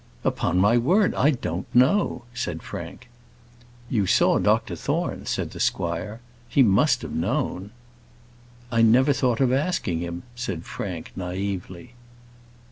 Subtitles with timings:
[0.23, 3.07] "Upon my word I don't know," said Frank.
[3.87, 6.21] "You saw Dr Thorne," said the squire.
[6.49, 7.69] "He must have known."
[8.71, 11.89] "I never thought of asking him," said Frank, naïvely.